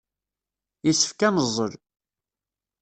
[0.85, 1.73] Yessefk ad neẓẓel.